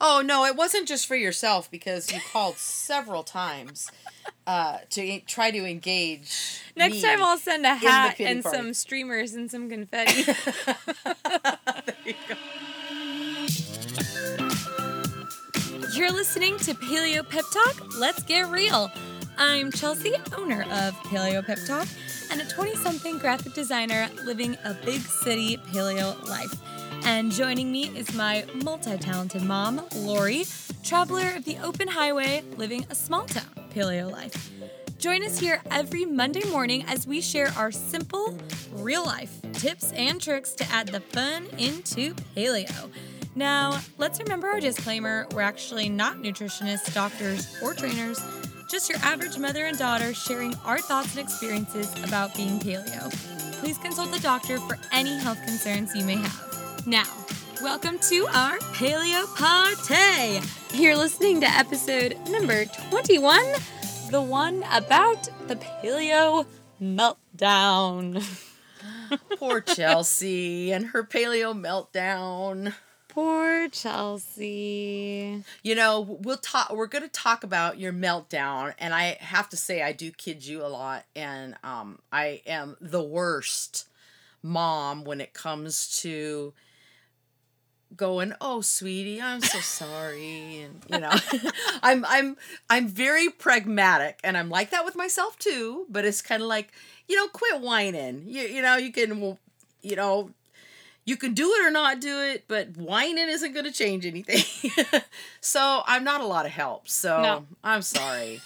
[0.00, 3.90] Oh no, it wasn't just for yourself because you called several times
[4.46, 6.60] uh, to try to engage.
[6.76, 8.56] Next me time I'll send a hat and party.
[8.56, 10.22] some streamers and some confetti.
[10.22, 12.34] There you go.
[15.94, 17.98] You're listening to Paleo Pep Talk.
[17.98, 18.92] Let's get real.
[19.36, 21.88] I'm Chelsea, owner of Paleo Pep Talk,
[22.30, 26.54] and a 20 something graphic designer living a big city paleo life.
[27.04, 30.44] And joining me is my multi talented mom, Lori,
[30.82, 34.50] traveler of the open highway, living a small town paleo life.
[34.98, 38.36] Join us here every Monday morning as we share our simple,
[38.72, 42.90] real life tips and tricks to add the fun into paleo.
[43.34, 48.20] Now, let's remember our disclaimer we're actually not nutritionists, doctors, or trainers,
[48.68, 53.10] just your average mother and daughter sharing our thoughts and experiences about being paleo.
[53.60, 56.57] Please consult the doctor for any health concerns you may have.
[56.88, 57.04] Now,
[57.62, 60.40] welcome to our paleo party.
[60.72, 63.44] You're listening to episode number 21,
[64.10, 66.46] the one about the paleo
[66.80, 68.24] meltdown.
[69.38, 72.72] Poor Chelsea and her paleo meltdown.
[73.08, 75.44] Poor Chelsea.
[75.62, 76.72] You know, we'll talk.
[76.72, 80.46] We're going to talk about your meltdown, and I have to say, I do kid
[80.46, 83.88] you a lot, and um, I am the worst
[84.42, 86.54] mom when it comes to
[87.96, 91.10] going oh sweetie i'm so sorry and you know
[91.82, 92.36] i'm i'm
[92.68, 96.70] i'm very pragmatic and i'm like that with myself too but it's kind of like
[97.08, 99.36] you know quit whining you, you know you can
[99.82, 100.30] you know
[101.06, 104.70] you can do it or not do it but whining isn't going to change anything
[105.40, 107.46] so i'm not a lot of help so No.
[107.64, 108.42] i'm sorry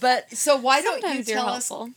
[0.00, 1.90] but so why don't Sometimes you you're tell us helpful.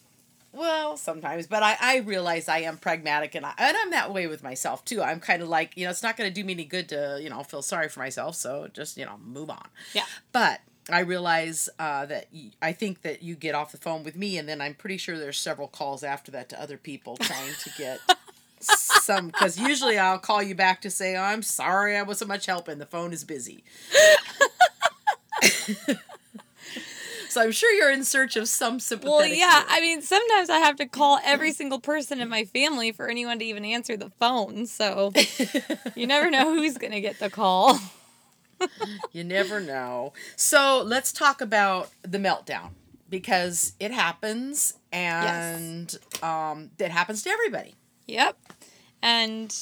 [0.55, 4.27] Well, sometimes, but I, I realize I am pragmatic and, I, and I'm that way
[4.27, 5.01] with myself too.
[5.01, 7.19] I'm kind of like, you know, it's not going to do me any good to,
[7.21, 8.35] you know, feel sorry for myself.
[8.35, 9.67] So just, you know, move on.
[9.93, 10.05] Yeah.
[10.31, 14.15] But I realize uh, that y- I think that you get off the phone with
[14.15, 17.53] me and then I'm pretty sure there's several calls after that to other people trying
[17.59, 17.99] to get
[18.59, 22.45] some, because usually I'll call you back to say, oh, I'm sorry I wasn't much
[22.45, 23.63] help and the phone is busy.
[27.35, 29.13] so I'm sure you're in search of some sympathetic.
[29.13, 29.65] Well, yeah.
[29.67, 33.39] I mean, sometimes I have to call every single person in my family for anyone
[33.39, 34.65] to even answer the phone.
[34.67, 35.11] So
[35.95, 37.77] you never know who's going to get the call.
[39.11, 40.13] You never know.
[40.37, 42.69] So let's talk about the meltdown
[43.09, 47.75] because it happens and um, it happens to everybody.
[48.07, 48.37] Yep.
[49.01, 49.53] And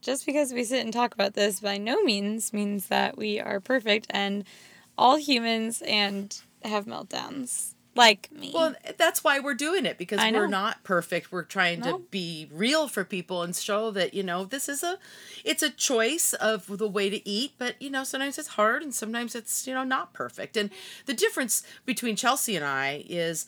[0.00, 3.60] just because we sit and talk about this by no means means that we are
[3.60, 4.42] perfect and
[4.98, 8.52] all humans and have meltdowns like me.
[8.54, 11.32] Well, that's why we're doing it because we're not perfect.
[11.32, 11.98] We're trying No.
[11.98, 14.98] to be real for people and show that you know this is a,
[15.44, 17.52] it's a choice of the way to eat.
[17.58, 20.56] But you know sometimes it's hard and sometimes it's you know not perfect.
[20.56, 20.70] And
[21.06, 23.46] the difference between Chelsea and I is.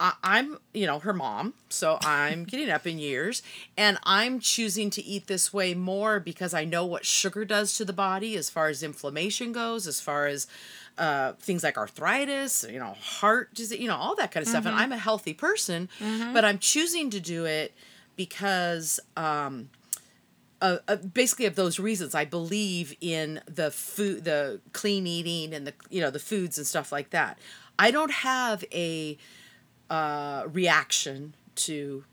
[0.00, 3.42] I- I'm, you know, her mom, so I'm getting up in years,
[3.76, 7.84] and I'm choosing to eat this way more because I know what sugar does to
[7.84, 10.46] the body as far as inflammation goes, as far as
[10.98, 14.66] uh, things like arthritis, you know, heart disease, you know, all that kind of stuff.
[14.66, 15.88] And I'm a healthy person,
[16.32, 17.74] but I'm choosing to do it
[18.16, 19.70] because um,
[20.60, 22.14] uh, uh, basically of those reasons.
[22.14, 26.66] I believe in the food, the clean eating, and the you know the foods and
[26.66, 27.38] stuff like that.
[27.78, 29.16] I don't have a
[29.88, 32.04] uh, reaction to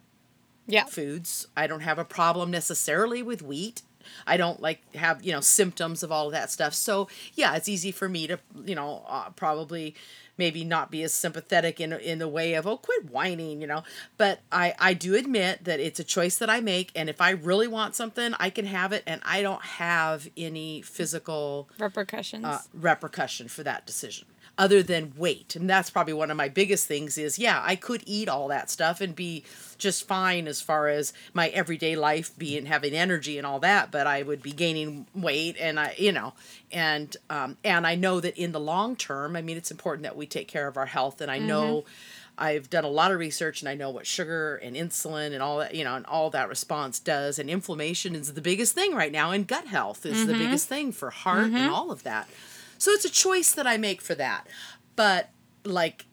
[0.68, 0.86] yeah.
[0.86, 1.48] foods.
[1.58, 3.82] I don't have a problem necessarily with wheat.
[4.28, 6.74] I don't like have you know symptoms of all of that stuff.
[6.74, 9.96] So yeah, it's easy for me to you know uh, probably
[10.38, 13.84] maybe not be as sympathetic in in the way of oh quit whining you know.
[14.18, 17.32] But I I do admit that it's a choice that I make, and if I
[17.32, 22.46] really want something, I can have it, and I don't have any physical Repercussions.
[22.46, 24.26] uh, repercussion for that decision
[24.58, 28.02] other than weight and that's probably one of my biggest things is yeah i could
[28.06, 29.44] eat all that stuff and be
[29.78, 34.08] just fine as far as my everyday life being having energy and all that but
[34.08, 36.34] i would be gaining weight and i you know
[36.72, 40.16] and um, and i know that in the long term i mean it's important that
[40.16, 41.90] we take care of our health and i know mm-hmm.
[42.38, 45.60] I've done a lot of research and I know what sugar and insulin and all
[45.60, 47.40] that, you know, and all that response does.
[47.40, 50.44] And inflammation is the biggest thing right now, and gut health is the mm-hmm.
[50.44, 51.74] biggest thing for heart and mm-hmm.
[51.74, 52.28] all of that.
[52.78, 54.48] So it's a choice that I make for that.
[54.96, 55.30] But
[55.64, 56.06] like,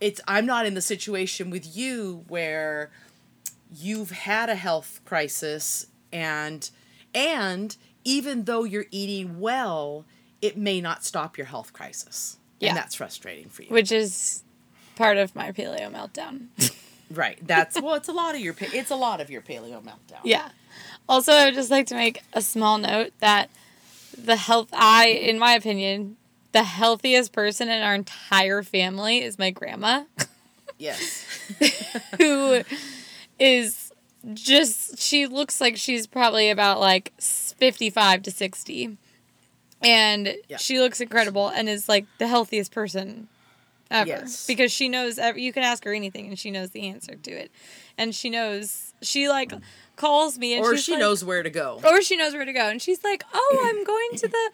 [0.00, 2.90] it's I'm not in the situation with you where
[3.74, 6.70] you've had a health crisis and
[7.14, 10.04] and even though you're eating well,
[10.40, 12.38] it may not stop your health crisis.
[12.60, 12.68] Yeah.
[12.68, 13.68] And that's frustrating for you.
[13.68, 14.44] which is
[14.94, 16.46] part of my paleo meltdown.
[17.08, 17.38] Right.
[17.46, 17.94] That's well.
[17.94, 18.56] It's a lot of your.
[18.60, 20.18] It's a lot of your paleo meltdown.
[20.24, 20.48] yeah.
[21.08, 23.48] Also, I would just like to make a small note that
[24.22, 26.16] the health I in my opinion,
[26.52, 30.04] the healthiest person in our entire family is my grandma.
[30.78, 31.24] Yes.
[32.18, 32.62] who
[33.38, 33.92] is
[34.34, 38.96] just she looks like she's probably about like 55 to 60
[39.82, 40.56] and Yeah.
[40.56, 43.28] she looks incredible and is like the healthiest person
[43.90, 44.46] ever Yes.
[44.46, 47.30] because she knows ev- you can ask her anything and she knows the answer to
[47.30, 47.50] it
[47.98, 49.52] and she knows she like
[49.96, 51.80] calls me and or she like- knows where to go.
[51.84, 54.50] or she knows where to go and she's like oh i'm going to the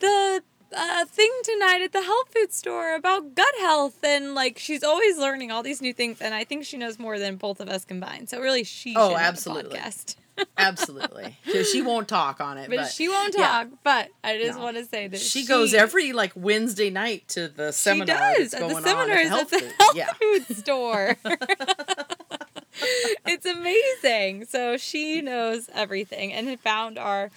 [0.00, 0.42] the
[0.74, 5.18] uh, thing tonight at the health food store about gut health and like she's always
[5.18, 7.84] learning all these new things and i think she knows more than both of us
[7.84, 9.78] combined so really she Oh, should have a absolutely.
[10.56, 11.36] Absolutely.
[11.70, 12.70] she won't talk on it.
[12.70, 13.46] but, But, she won't yeah.
[13.48, 14.64] talk but i just No.
[14.64, 18.48] want to say that She, goes every like Wednesday night to the seminar she seminar.
[18.48, 19.74] does at the on seminars health at the food.
[19.78, 20.12] health Yeah.
[20.14, 21.16] food store
[23.26, 27.30] it's amazing so she knows everything and had found our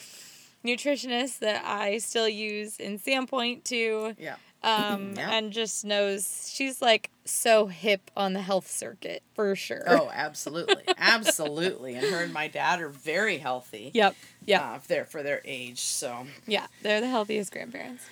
[0.66, 4.36] nutritionist that i still use in sandpoint too Yeah.
[4.64, 5.32] um, Yeah.
[5.32, 9.84] and just knows she's like so hip on the health circuit for sure.
[9.88, 10.84] Oh, absolutely.
[10.98, 11.96] absolutely.
[11.96, 13.90] And her and my dad are very healthy.
[13.96, 14.16] yep,
[14.46, 15.80] yep, Uh, they're for their age.
[15.80, 16.68] So yeah.
[16.84, 18.04] They're the healthiest grandparents.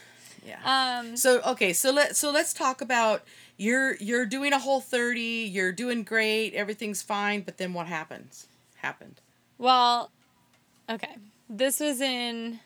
[0.45, 0.99] yeah.
[0.99, 3.23] Um, So okay, so let so let's talk about
[3.63, 8.47] you're you're doing a whole 30, you're doing great, everything's fine, but then what happens?
[8.75, 9.21] Happened.
[9.57, 10.11] well,
[10.89, 11.15] okay.
[11.49, 12.59] This was in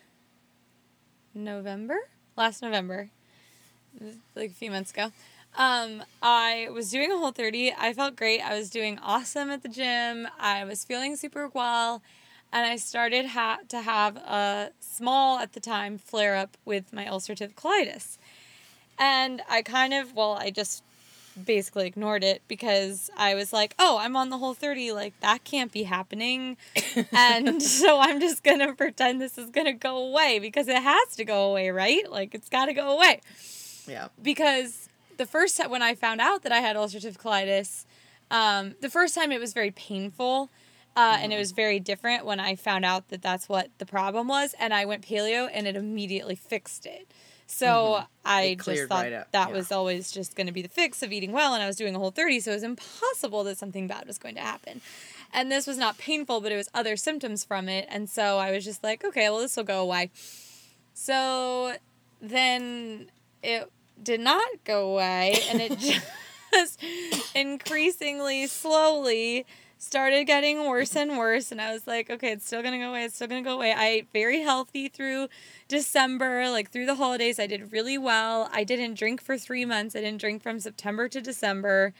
[1.34, 1.98] November,
[2.36, 3.10] last November,
[4.34, 5.12] like a few months ago.
[5.56, 7.74] Um, I was doing a whole 30.
[7.78, 8.40] I felt great.
[8.40, 10.28] I was doing awesome at the gym.
[10.38, 12.02] I was feeling super well.
[12.52, 17.04] And I started ha- to have a small, at the time, flare up with my
[17.04, 18.16] ulcerative colitis.
[18.98, 20.82] And I kind of, well, I just
[21.44, 24.92] basically ignored it because I was like, oh, I'm on the whole 30.
[24.92, 26.56] Like, that can't be happening.
[27.12, 30.82] and so I'm just going to pretend this is going to go away because it
[30.82, 32.10] has to go away, right?
[32.10, 33.20] Like, it's got to go away
[33.86, 34.08] Yeah.
[34.22, 37.84] because the first time when I found out that I had ulcerative colitis,
[38.30, 40.50] um, the first time it was very painful.
[40.96, 41.40] Uh, And it Mm-hmm.
[41.40, 44.54] was very different when I found out that that's what the problem was.
[44.58, 47.06] And I went paleo and it immediately fixed it.
[47.48, 48.70] So I Mm-hmm.
[48.70, 49.54] It just thought right that yeah.
[49.54, 51.54] was always just going to be the fix of eating well.
[51.54, 52.40] And I was doing a whole 30.
[52.40, 54.80] So it was impossible that something bad was going to happen.
[55.32, 57.86] And this was not painful, but it was other symptoms from it.
[57.90, 60.10] And so I was just like, okay, well, this will go away.
[60.94, 61.76] So
[62.20, 63.10] then
[63.42, 63.70] it
[64.02, 65.78] did not go away and it
[66.52, 66.82] just
[67.34, 69.46] increasingly slowly
[69.78, 73.04] started getting worse and worse and i was like okay it's still gonna go away
[73.04, 73.72] it's still gonna go away.
[73.72, 75.28] I ate very healthy through
[75.68, 78.48] december like through the holidays i did really well.
[78.52, 81.92] I didn't drink for three months i didn't drink from september to december.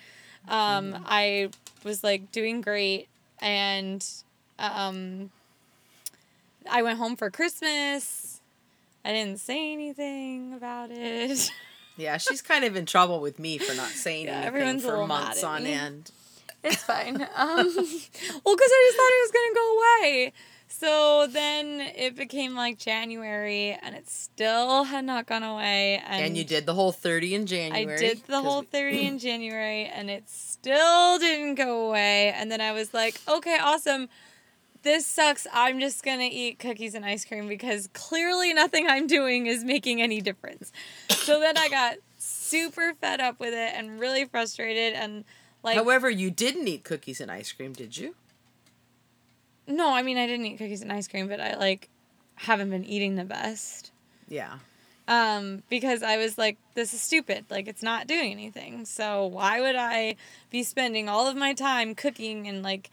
[0.49, 1.51] Um, i
[1.85, 3.09] was like doing great
[3.41, 4.05] and
[4.59, 5.31] um,
[6.71, 8.41] i went home for christmas.
[9.05, 11.51] I didn't say anything about it.
[11.99, 15.43] Yeah, she's kind of in trouble with me for not saying Yeah, anything for months
[15.43, 16.13] on end.
[16.65, 17.17] It's fine.
[17.37, 20.33] Um, well, because I just thought it was gonna go away.
[20.71, 26.03] So then it became like January, and it still had not gone away.
[26.07, 27.95] And, And you did the whole 30 in January.
[27.95, 32.33] I did the whole we- thirty in January, and it still didn't go away.
[32.33, 34.09] And then I was like, okay, awesome.
[34.83, 35.47] This sucks.
[35.53, 40.01] I'm just gonna eat cookies and ice cream because clearly nothing I'm doing is making
[40.03, 40.71] any difference.
[41.11, 45.25] So then I got super fed up with it and really frustrated and
[45.63, 48.15] like However, you didn't eat cookies and ice cream, did you?
[49.67, 51.89] No, I mean I didn't eat cookies and ice cream, but I like
[52.37, 53.91] haven't been eating the best.
[54.29, 54.59] Yeah.
[55.07, 57.47] Um, because I was like, this is stupid.
[57.51, 58.85] Like it's not doing anything.
[58.85, 60.17] So why would I
[60.51, 62.91] be spending all of my time cooking and like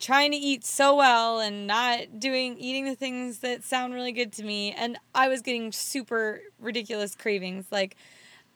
[0.00, 4.32] trying to eat so well and not doing eating the things that sound really good
[4.34, 4.72] to me?
[4.72, 7.96] And I was getting super ridiculous cravings, like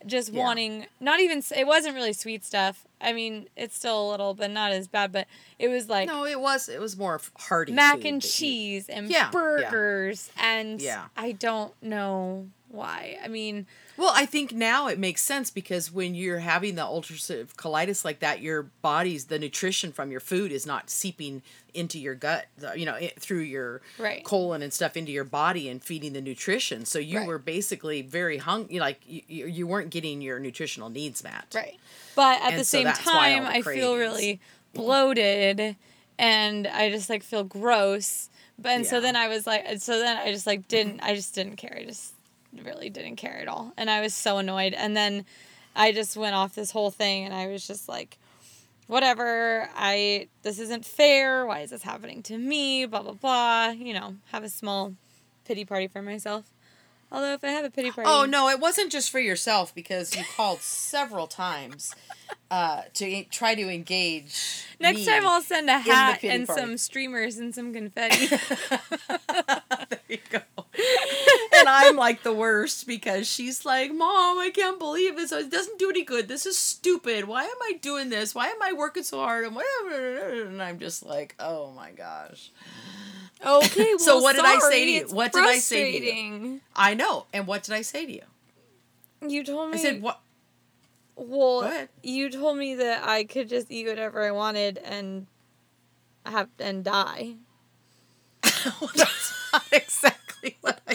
[0.06, 0.44] just Yeah.
[0.44, 2.86] wanting not even it wasn't really sweet stuff.
[3.00, 5.12] I mean, it's still a little, but not as bad.
[5.12, 5.26] But
[5.58, 9.18] it was like No, it was it was more hearty mac and cheese and Yeah,
[9.24, 9.30] yeah.
[9.30, 11.06] burgers and Yeah.
[11.16, 13.18] I don't know why.
[13.24, 13.66] I mean,
[13.98, 18.20] Well, I think now it makes sense because when you're having the ulcerative colitis like
[18.20, 21.42] that, your body's the nutrition from your food is not seeping
[21.74, 24.22] into your gut, you know, it, through your Right.
[24.24, 26.84] colon and stuff into your body and feeding the nutrition.
[26.84, 27.26] So you Right.
[27.26, 31.46] were basically very hung, you like you, you weren't getting your nutritional needs met.
[31.52, 31.74] right.
[32.14, 34.40] But at And the so same that's why all time, the I feel really
[34.74, 35.74] bloated
[36.20, 38.30] and I just like feel gross.
[38.60, 41.34] But and so then I was like so then I just like didn't I just
[41.34, 41.76] didn't care.
[41.76, 42.14] I just
[42.64, 43.72] really didn't care at all.
[43.76, 44.74] And I was so annoyed.
[44.74, 45.24] And then
[45.74, 48.18] I just went off this whole thing and I was just like
[48.86, 49.68] whatever.
[49.74, 51.46] I this isn't fair.
[51.46, 52.86] Why is this happening to me?
[52.86, 53.68] Blah blah blah.
[53.70, 54.94] You know have a small
[55.44, 56.52] pity party for myself
[57.10, 60.14] Although if I have a pity party, Oh no, it wasn't just for yourself because
[60.16, 61.94] you called several times
[62.50, 64.66] uh, to try to engage.
[64.78, 65.06] next me.
[65.06, 66.60] time I'll send a hat and party.
[66.60, 68.26] some streamers and some confetti.
[69.88, 70.40] there you go.
[71.56, 75.32] and I'm like the worst because she's like, "Mom, I can't believe this.
[75.32, 76.28] It doesn't do any good.
[76.28, 77.26] This is stupid.
[77.26, 78.34] Why am I doing this?
[78.34, 80.42] Why am I working so hard?" And whatever.
[80.42, 82.50] And I'm just like, "Oh my gosh."
[83.44, 85.06] Okay, well, So what did I say to you?
[85.08, 86.60] What did I say to you?
[86.74, 87.26] I know.
[87.32, 88.22] And what did I say to you?
[89.26, 89.78] You told me.
[89.78, 90.20] I said, "What?"
[91.16, 95.26] Well, you told me that I could just eat whatever I wanted and
[96.24, 97.34] have and die.
[98.80, 100.94] Well, that's not exactly what I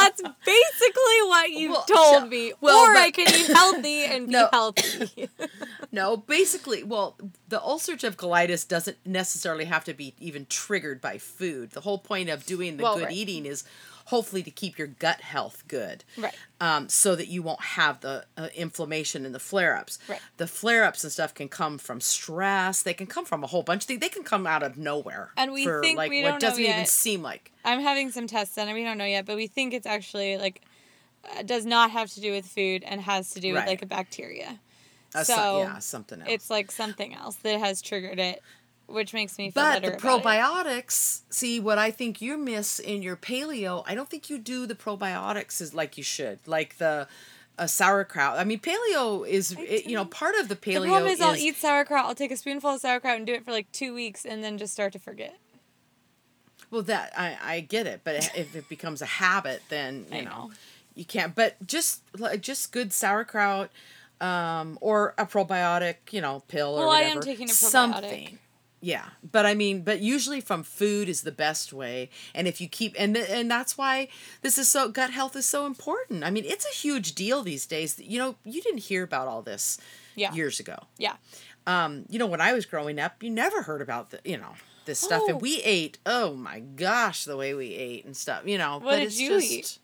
[0.00, 2.52] That's basically what you Well, told me.
[2.60, 4.48] well, or but- I can eat healthy and be No.
[4.52, 5.28] healthy.
[5.92, 7.16] No, basically, well,
[7.48, 11.70] the ulcerative colitis doesn't necessarily have to be even triggered by food.
[11.70, 13.12] The whole point of doing the Well, good right.
[13.12, 13.62] eating is
[14.06, 16.04] hopefully to keep your gut health good.
[16.16, 16.34] Right.
[16.60, 19.98] Um, so that you won't have the uh, inflammation and the flare ups.
[20.08, 20.20] Right.
[20.36, 22.82] The flare ups and stuff can come from stress.
[22.82, 24.00] They can come from a whole bunch of things.
[24.00, 25.30] They can come out of nowhere.
[25.36, 27.52] And we for, think like we what don't know doesn't even seem like.
[27.64, 30.36] I'm having some tests done, and we don't know yet, but we think it's actually
[30.36, 30.60] like
[31.38, 33.62] uh, does not have to do with food and has to do Right.
[33.62, 34.60] with like a bacteria.
[35.14, 36.28] Uh, so, So, yeah, something else.
[36.30, 38.42] It's like something else that has triggered it,
[38.86, 40.24] which makes me feel But better the about it.
[40.86, 43.82] probiotics, see what I think you miss in your paleo.
[43.86, 47.06] I don't think you do the probiotics as like you should, like the
[47.58, 48.38] uh, sauerkraut.
[48.38, 50.82] I mean, paleo is it, you know part of the paleo.
[50.82, 52.06] The problem is, I'll eat sauerkraut.
[52.06, 54.58] I'll take a spoonful of sauerkraut and do it for like two weeks, and then
[54.58, 55.36] just start to forget.
[56.70, 60.30] Well, that I I get it, but if it becomes a habit, then you know,
[60.30, 60.50] know.
[60.94, 61.34] you can't.
[61.34, 63.70] But just like just good sauerkraut,
[64.20, 67.18] um, or a probiotic, you know, pill or Well, I whatever.
[67.18, 67.70] am taking a probiotic.
[67.70, 68.38] Something.
[68.86, 72.68] Yeah, but I mean, but usually from food is the best way, and if you
[72.68, 74.08] keep and and that's why
[74.42, 76.22] this is so gut health is so important.
[76.22, 77.98] I mean, it's a huge deal these days.
[77.98, 79.78] You know, you didn't hear about all this
[80.16, 80.34] Yeah.
[80.34, 81.14] years ago Yeah.
[81.66, 84.52] um, you know, when I was growing up, you never heard about the, you know,
[84.84, 85.28] this stuff, Oh.
[85.30, 85.96] and we ate.
[86.04, 88.74] Oh my gosh, the way we ate and stuff, you know.
[88.74, 89.78] What but did it's you just, eat?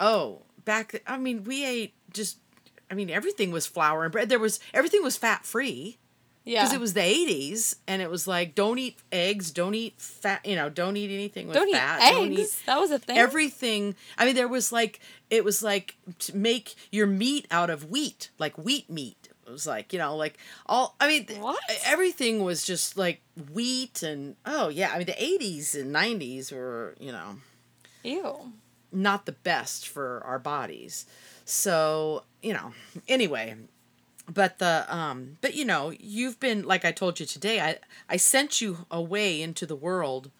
[0.00, 0.90] Oh, back.
[0.92, 2.38] th- I mean, we ate just.
[2.90, 4.28] I mean, everything was flour and bread.
[4.28, 5.98] There was everything was fat free
[6.46, 6.62] Yeah.
[6.62, 10.46] because it was the '80s, and it was like, don't eat eggs, don't eat fat.
[10.46, 12.00] You know, don't eat anything with don't eat fat.
[12.02, 12.16] eggs.
[12.16, 13.18] Don't eat that was a thing.
[13.18, 17.90] everything i mean there was like it was like to make your meat out of
[17.90, 21.58] wheat like wheat meat it was like you know like all i mean What?
[21.84, 23.20] everything was just like
[23.52, 27.36] wheat and oh yeah i mean the 80s and 90s were you know
[28.04, 28.52] Ew.
[28.92, 31.06] not the best for our bodies
[31.44, 32.72] so you know
[33.08, 33.56] anyway
[34.32, 37.76] but the um but you know you've been like i told you today i
[38.08, 40.30] i sent you away into the world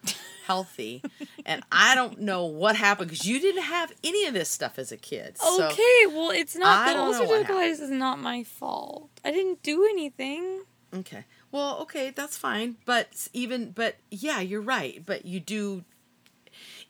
[0.45, 1.01] healthy
[1.45, 4.91] and i don't know what happened because you didn't have any of this stuff as
[4.91, 9.09] a kid so Okay, well, it's not I the ulcerative colitis is not my fault.
[9.23, 10.63] I didn't do anything.
[10.93, 15.83] okay well okay that's fine but even but yeah you're right but you do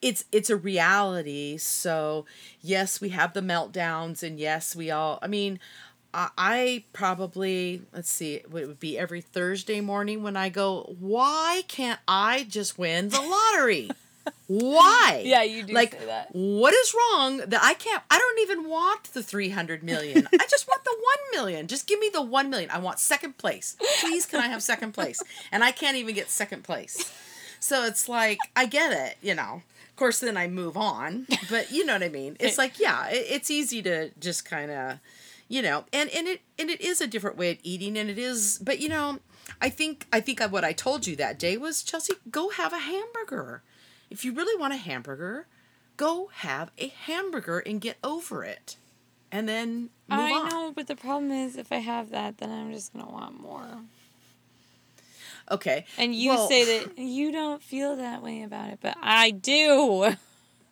[0.01, 2.25] it's it's a reality so
[2.61, 5.59] yes we have the meltdowns and yes we all i mean
[6.17, 11.99] I, probably let's see it would be every thursday morning when i go why can't
[12.07, 13.89] i just win the lottery?
[14.47, 15.21] Why?
[15.23, 16.29] Yeah, you do like say that.
[16.33, 20.27] what is wrong that i can't i don't even want the 300 million.
[20.33, 20.95] I just want the
[21.31, 21.67] 1 million.
[21.67, 22.69] Just give me the 1 million.
[22.69, 23.77] I want second place.
[24.01, 25.21] Please can i have second place?
[25.51, 27.09] And i can't even get second place.
[27.61, 29.61] So it's like i get it you know.
[29.89, 32.35] Of course then i move on but you know what i mean.
[32.39, 34.99] It's like yeah it, it's easy to just kind of
[35.47, 38.17] you know and and it and it is a different way of eating and it
[38.17, 39.19] is but you know
[39.61, 42.79] i think i think what i told you that day was chelsea go have a
[42.79, 43.63] hamburger
[44.09, 45.47] if you really want a hamburger
[45.95, 48.77] go have a hamburger and get over it
[49.31, 52.49] and then move I on know, but the problem is if I have that, then
[52.49, 53.67] I'm just gonna want more.
[55.51, 59.31] okay And you Well, say that you don't feel that way about it, but I
[59.31, 60.15] do.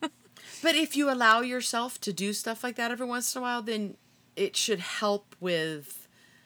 [0.00, 3.62] but if you allow yourself to do stuff like that every once in a while
[3.62, 3.96] then
[4.36, 6.02] it should help with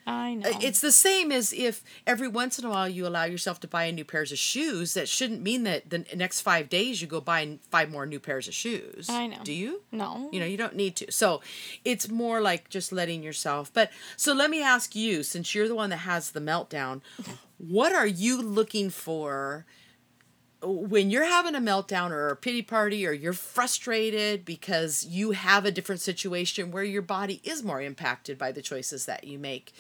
[0.07, 0.49] I know.
[0.49, 3.69] Uh, It's the same as if every once in a while you allow yourself to
[3.69, 4.95] buy a new pairs of shoes.
[4.95, 8.49] That shouldn't mean that the next five days you go buy five more new pairs
[8.49, 9.09] of shoes.
[9.11, 9.39] I know.
[9.45, 9.83] Do you?
[9.93, 10.29] no.
[10.33, 11.13] You know, you don't need to.
[11.13, 11.43] So
[11.85, 13.71] it's more like just letting yourself.
[13.73, 17.03] But so let me ask you, since you're the one that has the meltdown,
[17.59, 19.67] what are you looking for
[20.63, 25.65] when you're having a meltdown or a pity party or you're frustrated because you have
[25.65, 29.73] a different situation where your body is more impacted by the choices that you make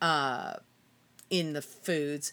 [0.00, 0.54] uh,
[1.30, 2.32] in the foods?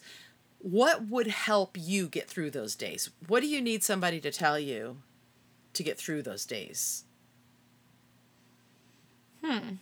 [0.60, 3.10] what would help you get through those days?
[3.26, 4.98] What do you need somebody to tell you
[5.72, 7.04] to get through those days?
[9.42, 9.76] Hmm.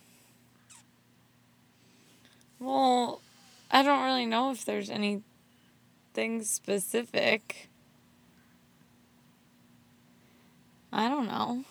[2.59, 3.21] Well,
[3.69, 5.23] I don't really know if there's anything
[6.43, 7.68] specific.
[10.91, 11.63] I don't know.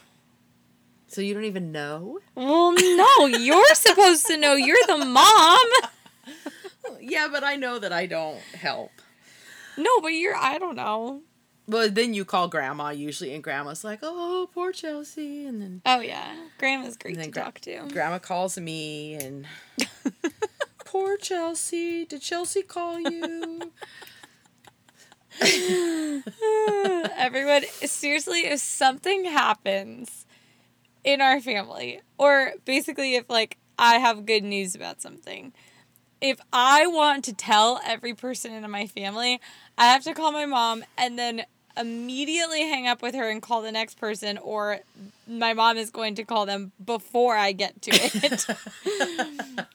[1.08, 2.18] So you don't even know?
[2.34, 4.54] Well, no, you're supposed to know.
[4.54, 5.58] You're the mom.
[7.00, 8.90] Yeah, but I know that I don't help.
[9.76, 11.20] No, but you're, I don't know.
[11.66, 16.00] Well, then you call grandma usually, and grandma's like, "Oh, poor Chelsea," and then Oh,
[16.00, 16.34] yeah.
[16.58, 17.86] Grandma's great to gra- talk to.
[17.92, 19.46] grandma calls me, and
[20.86, 22.04] poor Chelsea.
[22.06, 23.70] Did Chelsea call you?
[27.16, 30.26] Everyone, seriously, if something happens
[31.04, 35.52] in our family, or basically if like I have good news about something,
[36.20, 39.40] if I want to tell every person in my family,
[39.76, 41.44] I have to call my mom and then
[41.78, 44.80] immediately hang up with her and call the next person, or
[45.26, 48.46] my mom is going to call them before I get to it.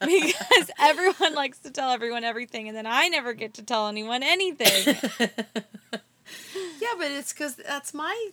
[0.00, 4.22] because everyone likes to tell everyone everything, and then I never get to tell anyone
[4.22, 4.96] anything.
[5.18, 8.30] yeah, but it's because that's my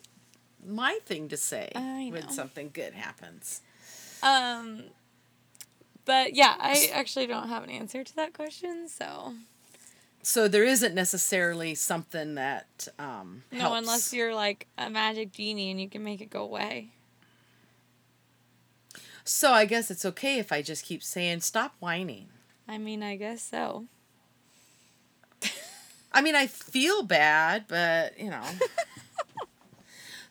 [0.65, 3.61] my thing to say when something good happens.
[4.23, 4.83] Um,
[6.05, 8.87] but yeah, I actually don't have an answer to that question.
[8.87, 9.33] So
[10.23, 13.77] So there isn't necessarily something that um, no, helps.
[13.79, 16.89] unless you're like a magic genie and you can make it go away.
[19.23, 22.29] So I guess it's okay if I just keep saying, "Stop whining."
[22.67, 23.85] I mean, I guess so.
[26.13, 28.43] I mean, I feel bad, but you know.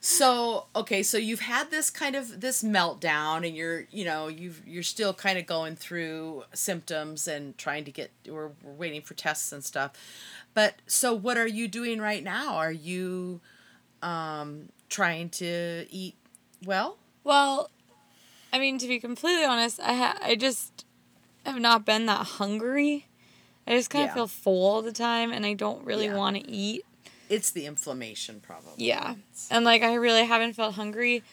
[0.03, 4.61] so okay, so you've had this kind of this meltdown, and you're you know you've
[4.67, 9.13] you're still kind of going through symptoms and trying to get we're, we're waiting for
[9.13, 9.91] tests and stuff.
[10.55, 12.55] But so what are you doing right now?
[12.55, 13.41] Are you
[14.01, 16.15] um, trying to eat
[16.65, 16.97] well?
[17.23, 17.69] Well,
[18.51, 20.83] I mean, to be completely honest, I ha- I just
[21.45, 23.05] have not been that hungry.
[23.67, 24.13] I just kind of Yeah.
[24.15, 26.15] feel full all the time, and I don't really Yeah.
[26.15, 26.83] want to eat.
[27.31, 28.73] It's the inflammation, problem.
[28.77, 29.15] Yeah.
[29.49, 31.23] And like I really haven't felt hungry.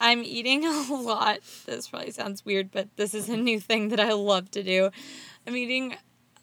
[0.00, 1.40] I'm eating a lot.
[1.66, 4.90] This probably sounds weird, but this is a new thing that I love to do.
[5.46, 5.96] I'm eating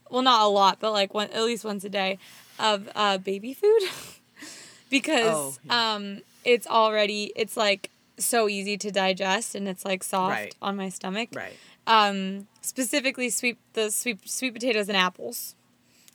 [0.10, 2.19] well not a lot, but like one at least once a day
[2.60, 3.82] of uh, baby food.
[4.89, 10.32] because Oh, um it's already it's like so easy to digest and it's like soft
[10.32, 10.56] Right.
[10.62, 11.30] on my stomach.
[11.34, 11.58] Right.
[11.88, 15.56] Um specifically sweet the sweet sweet potatoes and apples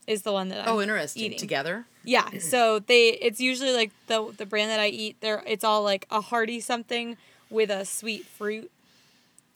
[0.06, 1.22] is the one that I'm Oh, interesting.
[1.24, 1.38] eating.
[1.38, 1.86] Together.
[2.04, 5.16] Yeah, so they it's usually like the the brand that I eat.
[5.20, 7.16] There, it's all like a hearty something
[7.50, 8.70] with a sweet fruit.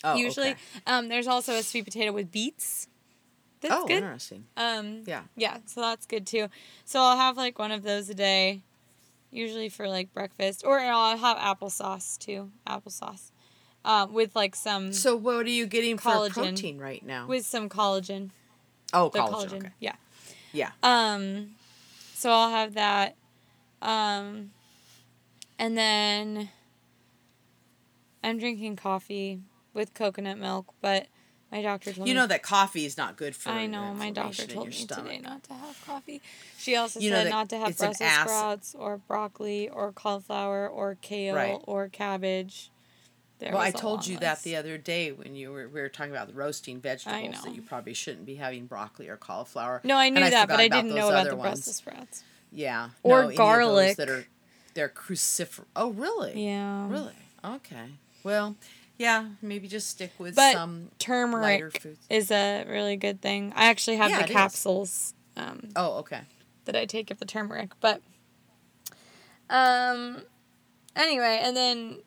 [0.03, 0.59] Oh, usually, okay.
[0.87, 2.89] um, there's also a sweet potato with beets.
[3.63, 3.97] That's oh, good.
[4.03, 4.45] interesting.
[4.59, 5.23] Um, Yeah.
[5.37, 6.49] yeah, so that's good too.
[6.85, 8.61] So I'll have like one of those a day,
[9.31, 12.51] usually for like breakfast, or I'll have applesauce too.
[12.67, 13.31] Applesauce,
[13.87, 16.29] um, with like some So what are you getting Collagen.
[16.29, 17.27] for protein right now?
[17.27, 18.29] with some collagen.
[18.93, 19.31] oh, collagen.
[19.31, 19.73] collagen, Okay.
[19.81, 19.95] yeah.
[20.55, 20.71] Yeah.
[20.83, 21.57] Um,
[22.15, 23.17] so I'll have that.
[23.83, 24.53] Um,
[25.59, 26.49] and then
[28.23, 29.41] I'm drinking coffee
[29.75, 31.09] with coconut milk, but
[31.53, 32.21] my doctor told me You me.
[32.23, 33.51] know that coffee is not good for.
[33.51, 35.05] I know my doctor told me stomach.
[35.07, 36.23] today not to have coffee.
[36.57, 41.35] She also You said not to have Brussels sprouts or broccoli or cauliflower or kale
[41.35, 41.59] Right.
[41.65, 42.71] or cabbage.
[43.41, 46.13] There Well, I told you that the other day when you were we were talking
[46.13, 49.81] about the roasting vegetables that you probably shouldn't be having broccoli or cauliflower.
[49.85, 51.59] No, I And knew that, but I didn't know about the ones.
[51.65, 52.23] Brussels sprouts.
[52.53, 52.91] Yeah.
[53.03, 53.97] Or no, any of those garlic.
[53.97, 54.25] that are
[54.75, 55.65] they're crucifer.
[55.75, 56.45] Oh, really?
[56.47, 56.89] Yeah.
[56.89, 57.15] Really?
[57.45, 57.87] Okay.
[58.23, 58.57] Well,
[58.99, 59.27] yeah.
[59.43, 63.53] Maybe just stick with But some turmeric is a really good thing.
[63.57, 66.21] I actually have Yeah, the capsules um, Oh, okay.
[66.65, 68.01] that I take of the turmeric, but
[69.51, 70.23] um,
[70.97, 71.99] anyway, and then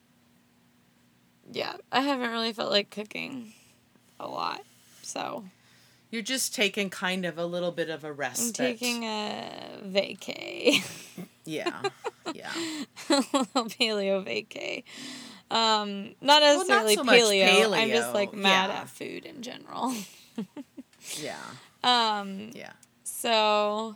[1.51, 3.53] yeah, I haven't really felt like cooking
[4.19, 4.61] a lot,
[5.01, 5.45] so
[6.11, 10.83] You're just taking kind of a little bit of a I'm taking a vacay,
[11.45, 11.81] Yeah.
[12.33, 12.51] Yeah.
[13.09, 14.83] a little paleo vacay.
[15.49, 17.77] Um, not not necessarily so much paleo.
[17.77, 18.81] I'm just like mad yeah.
[18.81, 19.93] at food in general.
[21.21, 21.37] Yeah.
[21.83, 22.73] Um, Yeah.
[23.03, 23.95] So,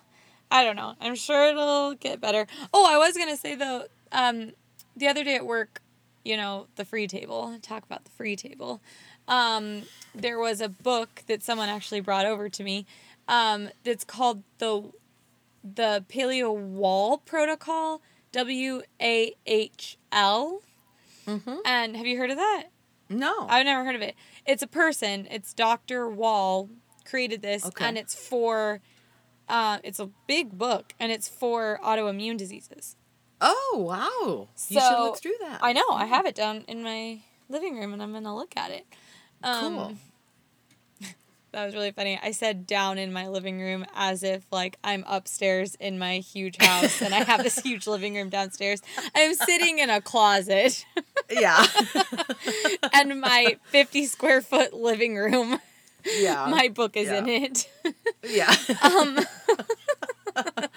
[0.49, 0.95] I don't know.
[1.01, 2.47] I'm sure it'll get better.
[2.73, 3.83] Oh, I was gonna say though,
[4.13, 4.53] um,
[4.95, 5.81] the other day at work,
[6.23, 7.57] you know, the free table.
[7.61, 8.81] Talk about the free table.
[9.27, 12.85] Um, there was a book that someone actually brought over to me.
[13.27, 14.91] Um, that's called the
[15.63, 18.01] the Paleo Wahl Protocol.
[18.31, 20.61] W A H L.
[21.27, 21.55] Mm-hmm.
[21.65, 22.65] And have you heard of that?
[23.09, 23.45] No.
[23.49, 24.15] I've never heard of it.
[24.45, 25.27] It's a person.
[25.29, 26.09] It's Dr.
[26.09, 26.69] Wahl
[27.05, 27.85] created this, Okay.
[27.85, 28.79] and it's for
[29.49, 32.95] uh, it's a big book, and it's for autoimmune diseases.
[33.41, 34.47] Oh wow!
[34.69, 35.59] you should look through that.
[35.61, 35.89] I know.
[35.91, 38.85] I have it down in my living room, and I'm gonna look at it.
[39.43, 39.93] Um, Cool.
[41.53, 42.17] That was really funny.
[42.23, 46.55] I said down in my living room as if like I'm upstairs in my huge
[46.55, 48.81] house and I have this huge living room downstairs.
[49.13, 50.85] I'm sitting in a closet
[51.29, 51.65] Yeah.
[52.93, 55.59] and my 50 square foot living room,
[56.05, 56.47] yeah.
[56.49, 57.69] my book is in it.
[58.23, 58.55] yeah.
[58.81, 59.19] Um,
[60.35, 60.67] yeah,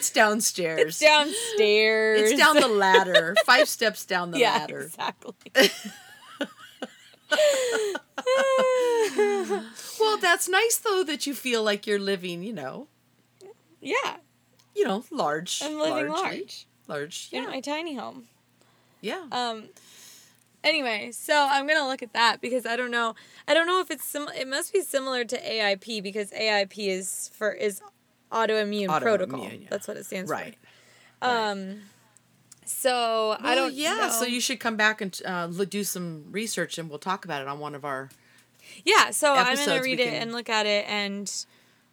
[0.00, 0.80] it's downstairs.
[0.80, 2.30] it's downstairs.
[2.32, 3.34] It's down the ladder.
[3.44, 4.80] Five steps down the yeah, ladder.
[4.80, 5.34] exactly.
[10.00, 12.86] Well, that's nice though that you feel like you're living, you know,
[13.80, 14.16] yeah,
[14.74, 15.60] you know, large.
[15.62, 16.38] I'm living largely.
[16.38, 17.28] large Large.
[17.32, 17.50] in Yeah.
[17.50, 18.24] my tiny home.
[19.00, 19.26] yeah.
[19.30, 19.68] Um.
[20.64, 23.14] Anyway, so I'm gonna look at that because I don't know.
[23.48, 24.28] I don't know if it's sim.
[24.36, 27.80] It must be similar to AIP because AIP is for is
[28.30, 29.44] autoimmune, Autoimmune, protocol.
[29.44, 29.68] yeah.
[29.70, 30.56] That's what it stands right.
[31.20, 31.26] for.
[31.28, 31.80] Um.
[32.64, 33.74] So I don't.
[33.74, 33.94] Yeah.
[33.96, 34.08] know.
[34.10, 37.48] So you should come back and uh, do some research, and we'll talk about it
[37.48, 38.10] on one of our.
[38.84, 39.10] Yeah.
[39.10, 41.30] So I'm gonna read it and look at it and.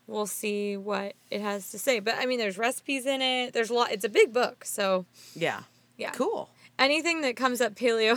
[0.10, 3.52] We'll see what it has to say, but I mean, there's recipes in it.
[3.52, 3.92] There's a lot.
[3.92, 5.64] It's a big book, so Yeah.
[5.98, 6.12] yeah.
[6.12, 6.50] Cool.
[6.80, 8.16] anything that comes up paleo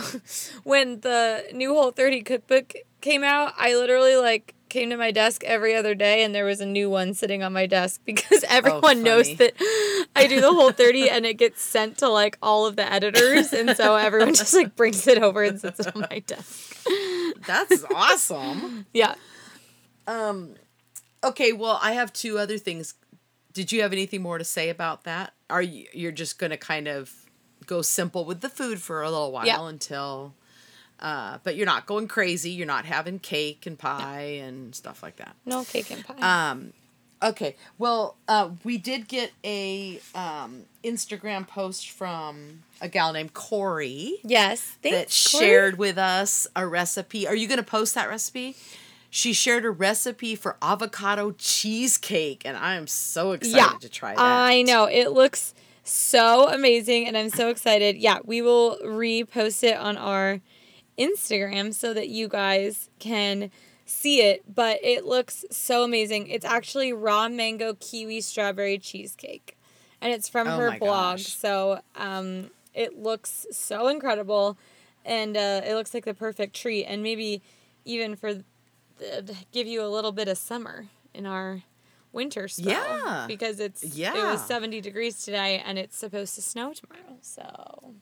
[0.63, 5.43] when the new whole 30 cookbook came out i literally like came to my desk
[5.43, 9.03] every other day and there was a new one sitting on my desk because everyone
[9.03, 9.53] knows that
[10.15, 13.53] i do the whole 30 and it gets sent to like all of the editors
[13.53, 16.77] and so everyone just like brings it over and sits it on my desk
[17.45, 18.85] That's awesome.
[18.93, 19.15] yeah
[20.07, 20.55] Um,
[21.23, 22.93] okay, well, I have two other things.
[23.53, 25.33] Did you have anything more to say about that?
[25.49, 27.11] Are you you're just gonna kind of
[27.65, 29.65] go simple with the food for a little while Yeah.
[29.67, 30.33] until,
[31.01, 32.51] uh, but you're not going crazy.
[32.51, 35.35] You're not having cake and pie and stuff like that.
[35.45, 36.73] no cake and pie Um,
[37.23, 37.55] okay.
[37.77, 44.77] Well, uh, we did get a um, Instagram post from a gal named Corey yes
[44.81, 45.45] that thanks Corey.
[45.45, 47.27] shared with us a recipe.
[47.27, 48.55] Are you going to post that recipe?
[49.09, 54.15] She shared a recipe for avocado cheesecake, and I am so excited yeah, to try
[54.15, 54.21] that.
[54.21, 54.85] I know.
[54.85, 57.97] It looks so amazing and I'm so excited.
[57.97, 60.39] Yeah, we will repost it on our
[61.07, 63.51] Instagram so that you guys can
[63.85, 66.27] see it, but it looks so amazing.
[66.27, 69.57] It's actually raw mango kiwi strawberry cheesecake.
[70.01, 71.17] And it's from Oh her blog.
[71.17, 71.27] gosh.
[71.27, 74.57] So, um it looks so incredible
[75.03, 77.41] and uh, it looks like the perfect treat and maybe
[77.83, 81.63] even for the, give you a little bit of summer in our
[82.13, 83.25] winter spell Yeah.
[83.27, 84.31] because it's it Yeah.
[84.31, 87.93] was 70 degrees today and it's supposed to snow tomorrow so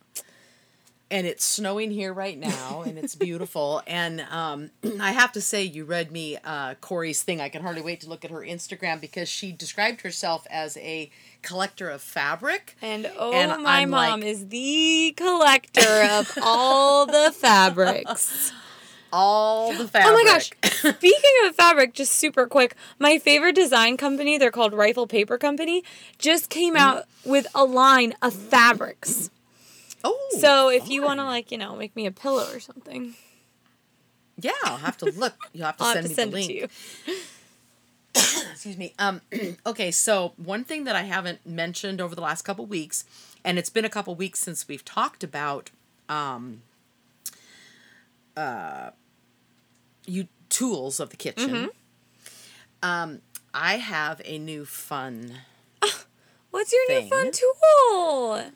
[1.12, 3.82] and it's snowing here right now, and it's beautiful.
[3.88, 4.70] and um,
[5.02, 7.42] I have to say, you read me uh, Corey's thing.
[7.42, 11.10] I can hardly wait to look at her Instagram because she described herself as a
[11.42, 12.76] collector of fabric.
[12.82, 18.52] and oh And my I'm mom like- is the collector of all the fabrics
[19.12, 20.12] All the fabric.
[20.14, 20.52] Oh my gosh.
[20.64, 25.84] Speaking of fabric, just super quick, my favorite design company, they're called Rifle Paper Company,
[26.20, 26.84] just came Mm-hmm.
[27.00, 29.32] out with a line of fabrics.
[30.04, 33.16] Oh, So if you want to like, you know, make me a pillow or something,
[34.40, 35.34] yeah, I'll have to look.
[35.54, 36.72] You'll have to send have to me send the link.
[38.52, 39.22] excuse me um
[39.66, 43.06] okay so one thing that i haven't mentioned over the last couple weeks
[43.46, 45.70] and it's been a couple weeks since we've talked about
[46.10, 46.62] um
[48.36, 48.90] uh
[50.08, 51.68] you tools of the kitchen Mm-hmm.
[52.84, 53.22] um
[53.54, 55.34] i have a new fun
[56.52, 58.52] What's your new fun tool?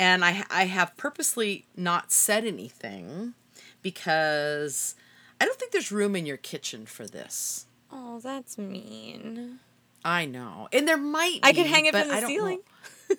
[0.00, 3.34] And i i have purposely not said anything
[3.82, 4.94] because
[5.40, 9.58] i don't think there's room in your kitchen for this Oh, that's mean.
[10.04, 12.36] i know and there might I could hang it from the I don't know.
[12.36, 12.60] ceiling.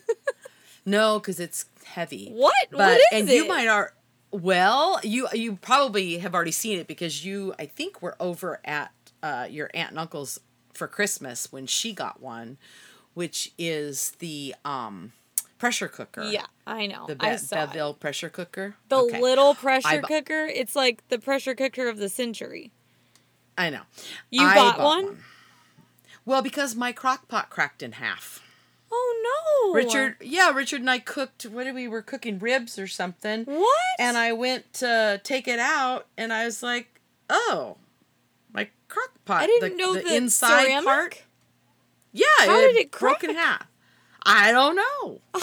[0.84, 2.30] No, because it's heavy.
[2.32, 2.54] What?
[2.70, 3.34] But what is and it?
[3.36, 3.94] you might are
[4.32, 8.90] well, you you probably have already seen it because you I think were over at
[9.22, 10.40] uh, your aunt and uncle's
[10.74, 12.56] for Christmas when she got one,
[13.14, 15.12] which is the um
[15.62, 16.24] pressure cooker.
[16.24, 17.06] Yeah, I know.
[17.06, 17.66] The I Be- saw it.
[17.70, 18.74] Breville pressure cooker.
[18.88, 19.20] The Okay.
[19.20, 20.46] little pressure bu- cooker.
[20.46, 22.72] It's like the pressure cooker of the century.
[23.56, 23.82] I know.
[24.28, 25.22] You I got bought one?
[26.24, 28.42] Well, because my crock pot cracked in half.
[28.90, 31.44] Oh no, Richard, yeah, Richard and I cooked.
[31.44, 33.44] What did we were cooking ribs or something?
[33.44, 33.78] What?
[34.00, 37.76] and I went to take it out, and I was like, "Oh,
[38.52, 39.42] my crock pot!
[39.42, 40.84] I didn't the, know the the inside ceramic?
[40.84, 41.22] part.
[42.12, 43.66] Yeah, How it did it broke in half.
[44.24, 45.20] I don't know.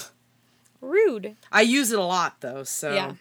[0.82, 1.36] Rude.
[1.52, 3.13] I use it a lot though, so Yeah.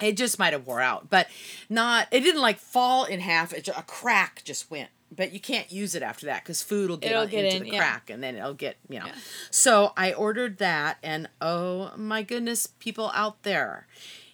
[0.00, 1.28] it just might have wore out, but
[1.68, 2.08] not.
[2.10, 3.52] It didn't like fall in half.
[3.52, 6.96] It a crack just went but you can't use it after that because food will
[6.96, 7.78] get, on, get into in, the yeah.
[7.78, 9.06] crack and then it'll get you know.
[9.06, 9.14] Yeah.
[9.50, 13.86] So I ordered that, and oh my goodness, people out there.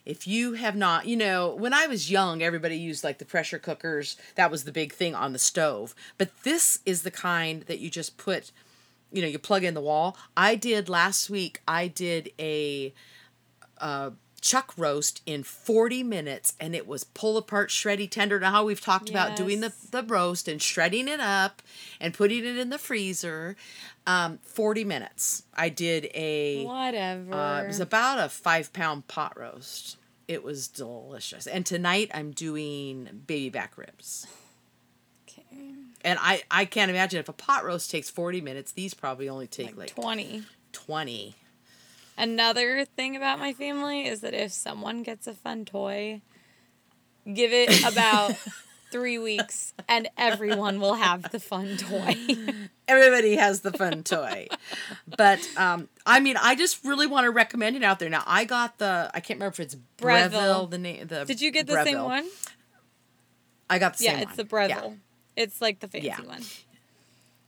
[0.07, 3.59] If you have not, you know, when I was young, everybody used like the pressure
[3.59, 4.17] cookers.
[4.35, 5.95] That was the big thing on the stove.
[6.17, 8.51] But this is the kind that you just put,
[9.13, 10.17] you know, you plug in the wall.
[10.37, 12.95] I did last week, I did a
[13.79, 18.65] uh, chuck roast in 40 minutes and it was pull apart shreddy tender now how
[18.65, 21.61] we've talked about doing the, the roast and shredding it up
[22.01, 23.55] and putting it in the freezer
[24.07, 27.35] um, 40 minutes i did a Whatever.
[27.35, 32.31] uh, it was about a five pound pot roast it was delicious and tonight i'm
[32.31, 34.27] doing baby back ribs.
[36.05, 39.47] And i i can't imagine if a pot roast takes 40 minutes these probably only
[39.47, 40.43] take Like like, 20.
[40.73, 41.35] 20
[42.19, 46.21] Another thing about my family is that if someone gets a fun toy,
[47.33, 48.35] give it about
[48.93, 52.15] three weeks and everyone will have the fun toy.
[52.89, 54.49] everybody has the fun toy.
[55.17, 58.11] But um, I mean, I just really want to recommend it out there.
[58.11, 60.31] Now, I got the I can't remember if it's Breville.
[60.31, 60.67] Breville.
[60.67, 61.07] The name.
[61.07, 62.29] The Did you get the same one?
[63.71, 64.37] I got the Yeah, same Yeah, it's one.
[64.37, 64.97] the Breville.
[65.37, 66.21] It's like the fancy Yeah.
[66.23, 66.43] one.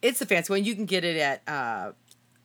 [0.01, 0.65] It's the fancy one.
[0.65, 1.93] You can get it at uh,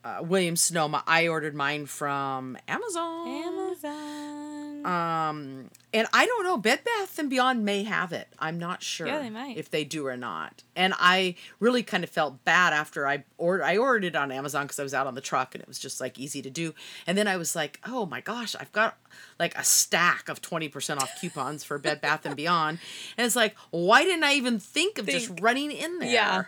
[0.03, 1.03] uh, Williams Sonoma.
[1.07, 3.27] I ordered mine from Amazon.
[3.27, 4.46] Amazon.
[4.85, 6.57] Um, and I don't know.
[6.57, 8.27] Bed Bath and Beyond may have it.
[8.39, 9.07] I'm not sure.
[9.07, 9.57] Yeah, they might.
[9.57, 10.63] If they do or not.
[10.75, 13.63] And I really kind of felt bad after I ordered.
[13.63, 15.79] I ordered it on Amazon because I was out on the truck and it was
[15.79, 16.73] just like easy to do.
[17.05, 18.97] And then I was like, oh my gosh, I've got
[19.39, 22.79] like a stack of twenty percent off coupons for Bed Bath and Beyond.
[23.17, 26.09] And it's like, why didn't I even think of just running in there?
[26.11, 26.43] Yeah.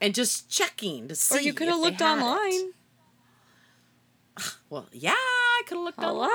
[0.00, 1.38] And just checking to see.
[1.38, 2.22] or you could have looked had it.
[2.22, 2.72] online.
[4.70, 6.30] Well, yeah, I could have looked online.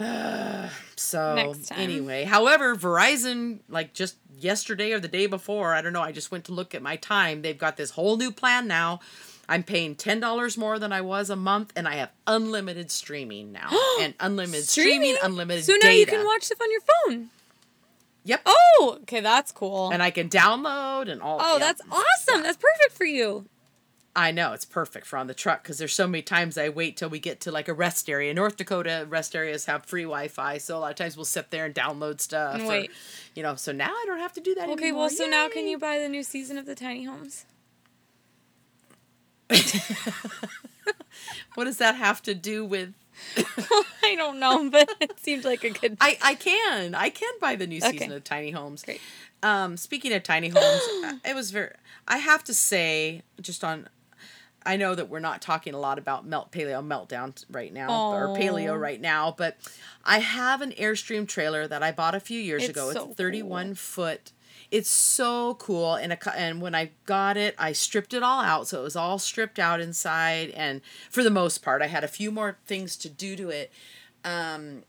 [0.96, 6.12] So anyway, however, Verizon like just yesterday or the day before, I don't know, I
[6.12, 7.40] just went to look at my time.
[7.40, 9.00] They've got this whole new plan now.
[9.48, 13.50] I'm paying ten dollars more than I was a month, and I have unlimited streaming
[13.50, 13.70] now,
[14.02, 15.86] and unlimited streaming, unlimited So data.
[15.86, 17.30] now you can watch stuff on your phone.
[18.24, 18.42] Yep.
[18.44, 19.90] Oh, okay, that's cool.
[19.90, 21.38] and I can download and all.
[21.40, 21.60] oh, yep.
[21.60, 22.42] that's awesome.
[22.42, 23.46] That's perfect for you.
[24.16, 26.96] I know it's perfect for on the truck because there's so many times I wait
[26.96, 28.34] till we get to like a rest area.
[28.34, 31.64] North Dakota rest areas have free Wi-Fi, so a lot of times we'll sit there
[31.64, 32.54] and download stuff.
[32.56, 32.90] And or- wait.
[33.36, 35.02] you know, so now I don't have to do that Okay, anymore.
[35.02, 37.46] well, so now can you buy the new season of the Tiny Homes?
[41.54, 42.94] What does that have to do with?
[44.02, 45.96] I don't know, but it seemed like a good.
[46.00, 48.14] I I can I can buy the new season Okay.
[48.14, 48.82] of Tiny Homes.
[48.84, 49.00] Great.
[49.42, 50.82] Um, speaking of tiny homes,
[51.24, 51.72] it was very.
[52.06, 53.88] I have to say, just on,
[54.64, 58.28] I know that we're not talking a lot about melt paleo meltdown right now or
[58.36, 59.56] paleo right now, but
[60.04, 62.92] I have an airstream trailer that I bought a few years It's ago.
[62.92, 64.32] so it's thirty one foot.
[64.70, 68.68] It's so cool, and a, and when I got it, I stripped it all out,
[68.68, 70.50] so it was all stripped out inside.
[70.50, 73.72] And for the most part, I had a few more things to do to it.
[74.24, 74.84] Um,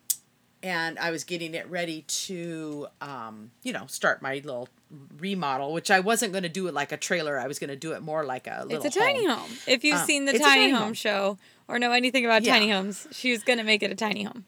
[0.63, 4.69] and I was getting it ready to, um, you know, start my little
[5.17, 7.39] remodel, which I wasn't going to do it like a trailer.
[7.39, 8.85] I was going to do it more like a little.
[8.85, 9.51] It's a tiny home.
[9.67, 12.53] If you've seen the Tiny, tiny home, show or know anything about Yeah.
[12.53, 14.45] tiny homes, she's gonna make it a tiny home.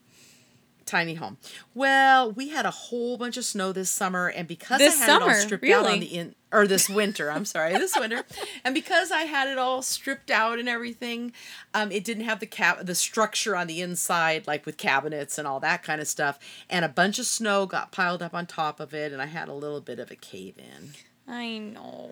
[0.93, 1.37] Tiny home.
[1.73, 5.09] Well, we had a whole bunch of snow this summer, and because This I had
[5.09, 5.33] it summer?
[5.33, 5.99] all stripped out on Really?
[6.01, 8.23] the in or this winter, I'm sorry, this winter,
[8.63, 11.33] and because I had it all stripped out and everything,
[11.73, 15.47] um, it didn't have the cap the structure on the inside like with cabinets and
[15.47, 16.37] all that kind of stuff,
[16.69, 19.47] and a bunch of snow got piled up on top of it, and I had
[19.47, 20.93] a little bit of a cave in.
[21.27, 22.11] I know.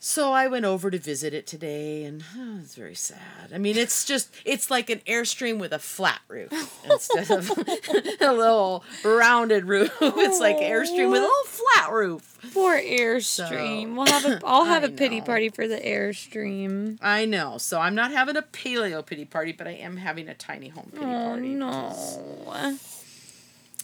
[0.00, 3.52] So I went over to visit it today, and oh, it's very sad.
[3.54, 6.50] I mean, it's just it's like an airstream with a flat roof
[6.90, 7.50] instead of
[8.20, 9.90] a little rounded roof.
[10.00, 12.38] It's like airstream with a little flat roof.
[12.54, 13.96] Poor Airstream.
[13.96, 14.40] we'll have a.
[14.44, 15.26] I'll have I a pity know.
[15.26, 16.98] party for the Airstream.
[17.02, 17.58] I know.
[17.58, 20.90] So I'm not having a paleo pity party, but I am having a tiny home
[20.92, 21.48] pity Oh party.
[21.48, 22.78] no.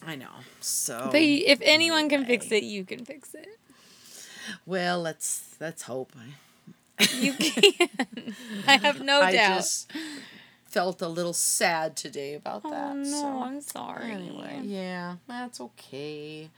[0.06, 0.28] I know.
[0.60, 3.48] So But if anyone can fix it, you can fix it.
[4.66, 6.12] Well, let's let's hope.
[7.14, 7.88] You can.
[8.66, 9.28] I have no doubt.
[9.28, 9.56] I doubt.
[9.56, 9.92] just
[10.66, 12.90] felt a little sad today about oh, that.
[12.90, 13.42] oh no, so.
[13.42, 14.10] I'm sorry.
[14.10, 16.50] Anyway, yeah, that's okay.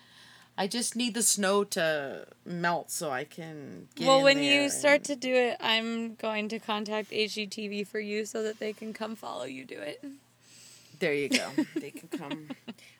[0.59, 4.97] I just need the snow to melt so I can get well, when you start
[4.97, 8.95] and- to do it, I'm going to contact HGTV for you so that they can
[8.95, 10.03] come follow you do it.
[10.99, 11.51] There you go.
[11.77, 12.49] they can come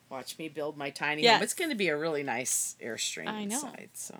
[0.09, 1.37] watch me build my tiny Yes.
[1.37, 1.43] home.
[1.43, 3.55] It's going to be a really nice airstream I know.
[3.55, 4.15] inside, so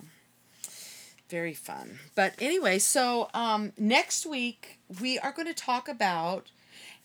[1.29, 1.99] very fun.
[2.15, 6.47] But anyway, so um next week we are going to talk about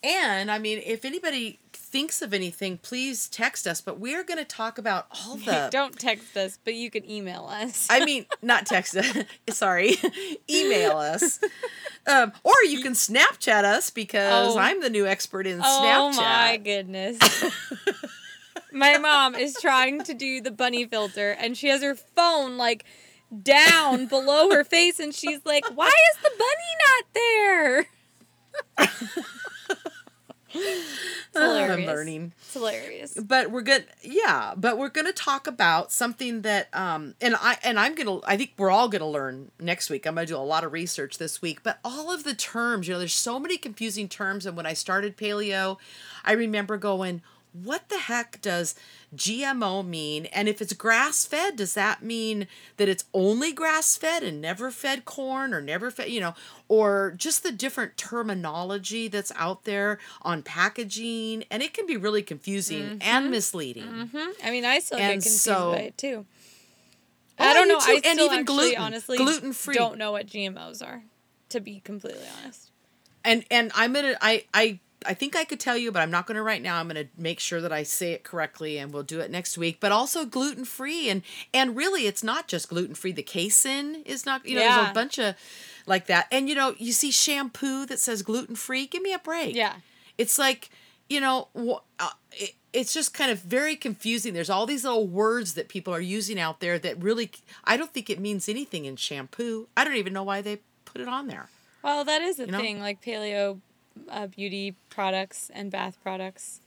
[0.04, 3.80] And I mean, if anybody thinks of anything, please text us.
[3.80, 5.68] But we are going to talk about all the.
[5.70, 7.86] Don't text us, but you can email us.
[7.88, 9.06] I mean, not text us.
[9.50, 9.94] Sorry,
[10.50, 11.38] email us,
[12.08, 14.58] um, or you can Snapchat us because Oh.
[14.58, 16.18] I'm the new expert in oh Snapchat.
[16.18, 17.18] Oh my goodness.
[18.72, 22.84] my mom is trying to do the bunny filter and she has her phone like
[23.42, 27.86] down below her face and she's like, "Why is the bunny not there?"
[30.54, 31.78] It's hilarious.
[31.78, 32.32] I'm learning.
[32.38, 33.14] It's hilarious.
[33.14, 37.80] but we're good yeah but we're gonna talk about something that um and i and
[37.80, 40.62] i'm gonna i think we're all gonna learn next week i'm gonna do a lot
[40.62, 44.08] of research this week but all of the terms you know there's so many confusing
[44.10, 45.78] terms and when i started paleo
[46.22, 48.74] i remember going what the heck does
[49.14, 50.26] GMO mean?
[50.26, 52.46] And if it's grass fed, does that mean
[52.78, 56.34] that it's only grass fed and never fed corn or never fed, you know,
[56.68, 61.44] or just the different terminology that's out there on packaging?
[61.50, 64.08] And it can be really confusing and misleading.
[64.12, 66.26] hmm I mean, I still And get confused so- by it too.
[67.38, 67.78] Oh, I don't know.
[67.80, 68.82] I And still even actually, gluten.
[68.82, 69.74] honestly, Gluten-free.
[69.74, 71.02] Don't know what GMOs are,
[71.48, 72.70] to be completely honest.
[73.24, 76.26] and and I'm gonna I I I think I could tell you, but I'm not
[76.26, 76.78] gonna right now.
[76.78, 79.78] I'm gonna make sure that I say it correctly, and we'll do it next week.
[79.80, 83.12] But also gluten free, and and really, it's not just gluten free.
[83.12, 84.46] The casein is not.
[84.46, 85.34] You know, there's a bunch of
[85.86, 88.86] like that, and you know, you see shampoo that says gluten free.
[88.86, 89.54] Give me a break.
[89.54, 89.74] Yeah.
[90.18, 90.70] it's like
[91.08, 91.48] you know.
[91.98, 94.32] Uh, it, it's just kind of very confusing.
[94.32, 97.30] There's all these little words that people are using out there that really,
[97.64, 99.68] I don't think it means anything in shampoo.
[99.76, 101.50] I don't even know why they put it on there.
[101.82, 102.60] Well, that is a You know?
[102.60, 103.60] thing, like paleo
[104.08, 106.60] uh, beauty products and bath products.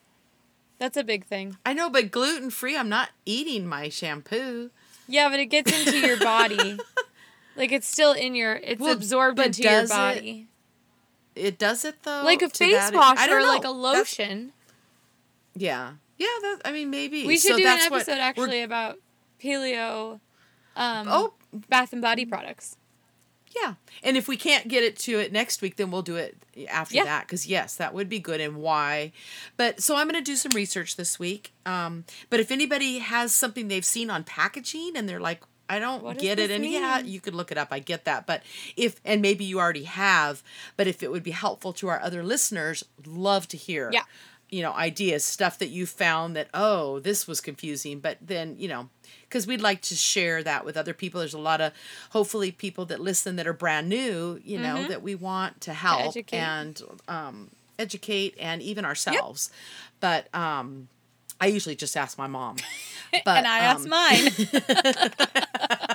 [0.77, 1.57] That's a big thing.
[1.65, 4.71] I know, but gluten free, I'm not eating my shampoo.
[5.07, 6.77] Yeah, but it gets into your body.
[7.55, 10.47] like it's still in your, it's Well, absorbed into your does it- body.
[11.35, 12.23] It does it though.
[12.23, 13.81] Like a face wash or like a know.
[13.83, 14.53] That's- lotion.
[15.53, 16.27] yeah, yeah.
[16.41, 18.99] That I mean, maybe We should So do an episode actually about
[19.43, 20.21] paleo
[20.77, 21.33] um, Oh,
[21.69, 22.77] bath and body products.
[23.55, 23.75] Yeah.
[24.03, 26.35] And if we can't get it to it next week, then we'll do it
[26.69, 27.05] after Yeah.
[27.05, 27.25] that.
[27.27, 28.41] Because yes, that would be good.
[28.41, 29.11] And why?
[29.57, 31.53] But so I'm going to do some research this week.
[31.65, 35.41] Um, but if anybody has something they've seen on packaging and they're like.
[35.67, 36.51] I don't What get it.
[36.51, 37.69] And yeah, you could look it up.
[37.71, 38.27] I get that.
[38.27, 38.43] But
[38.77, 40.43] if, and maybe you already have,
[40.77, 43.89] but if it would be helpful to our other listeners, love to hear.
[43.91, 44.03] Yeah.
[44.55, 48.67] You know ideas stuff that you found that oh this was confusing but then you
[48.67, 48.87] know
[49.27, 51.73] because we'd like to share that with other people there's a lot of
[52.11, 55.99] hopefully people that listen that are brand new you know that we want to help
[55.99, 56.07] Mm-hmm.
[56.09, 56.37] educate.
[56.37, 59.49] and um, educate and even ourselves
[59.99, 60.87] but um
[61.41, 62.55] i usually just ask my mom
[63.25, 64.31] but and I um, mine.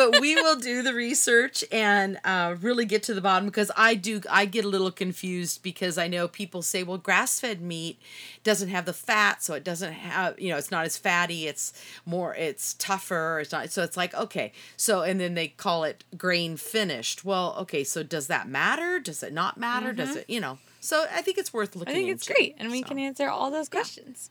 [0.00, 3.94] but we will do the research and uh, really get to the bottom because I
[3.94, 8.00] do I get a little confused because I know people say well grass fed meat
[8.42, 11.72] doesn't have the fat so it doesn't have you know it's not as fatty it's
[12.06, 16.04] more it's tougher it's not so it's like okay so and then they call it
[16.16, 20.40] grain finished well okay so does that matter does it not matter does it you
[20.40, 21.92] know so I think it's worth looking.
[21.92, 22.88] I think it's into, great, and we so.
[22.88, 24.30] can answer all those questions.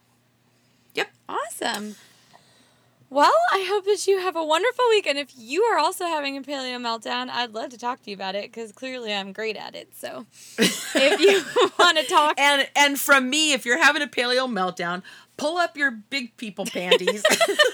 [0.94, 1.94] yep Awesome.
[3.12, 5.04] Well, I hope that you have a wonderful week.
[5.04, 8.14] And if you are also having a paleo meltdown, I'd love to talk to you
[8.14, 9.96] about it because clearly I'm great at it.
[9.96, 10.26] So
[10.58, 11.42] if you
[11.78, 15.02] want to talk, And and from me, if you're having a paleo meltdown,
[15.36, 17.24] pull up your big people panties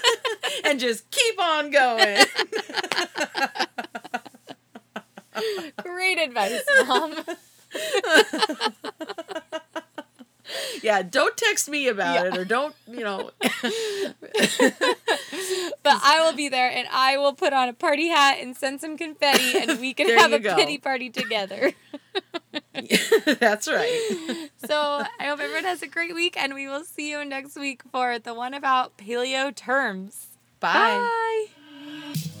[0.63, 2.25] and just keep on going.
[5.83, 7.13] great advice, Mom.
[10.81, 13.31] Yeah, don't text me about it or don't, you know.
[15.83, 18.81] But I will be there and I will put on a party hat and send
[18.81, 20.55] some confetti and we can have a go.
[20.55, 21.71] pity party together.
[23.39, 24.49] That's right.
[24.65, 27.83] So I hope everyone has a great week and we will see you next week
[27.91, 30.27] for the one about paleo terms.
[30.59, 30.73] Bye.
[30.73, 31.45] Bye.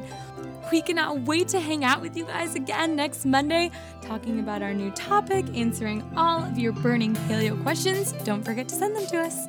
[0.70, 3.70] We cannot wait to hang out with you guys again next Monday,
[4.02, 8.12] talking about our new topic, answering all of your burning paleo questions.
[8.24, 9.46] Don't forget to send them to us.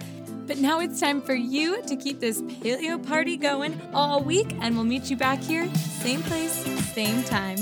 [0.50, 4.74] But now it's time for you to keep this paleo party going all week, and
[4.74, 7.60] we'll meet you back here, same place, same time.